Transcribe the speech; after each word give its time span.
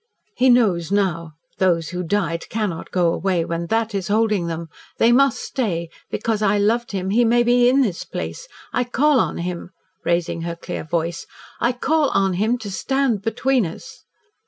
He 0.35 0.49
knows 0.49 0.91
now. 0.91 1.33
Those 1.59 1.89
who 1.89 2.01
died 2.01 2.49
cannot 2.49 2.89
go 2.89 3.13
away 3.13 3.45
when 3.45 3.67
THAT 3.67 3.93
is 3.93 4.07
holding 4.07 4.47
them. 4.47 4.67
They 4.97 5.11
must 5.11 5.37
stay. 5.37 5.91
Because 6.09 6.41
I 6.41 6.57
loved 6.57 6.91
him, 6.91 7.11
he 7.11 7.23
may 7.23 7.43
be 7.43 7.69
in 7.69 7.81
this 7.81 8.03
place. 8.03 8.47
I 8.73 8.83
call 8.83 9.19
on 9.19 9.37
him" 9.37 9.69
raising 10.03 10.41
her 10.41 10.55
clear 10.55 10.83
voice. 10.83 11.27
"I 11.59 11.71
call 11.71 12.09
on 12.15 12.33
him 12.33 12.57
to 12.65 12.71
stand 12.71 13.21
between 13.21 13.63
us." 13.63 14.03